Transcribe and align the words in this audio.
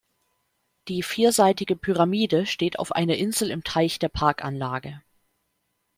Die 0.87 1.03
vierseitige 1.03 1.75
Pyramide 1.75 2.47
steht 2.47 2.79
auf 2.79 2.91
einer 2.91 3.17
Insel 3.17 3.51
im 3.51 3.63
Teich 3.63 3.99
der 3.99 4.09
Parkanlage. 4.09 5.03